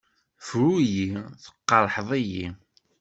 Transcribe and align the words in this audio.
Bru-iyi! 0.45 1.09
Tqerḥed-iyi! 1.43 2.47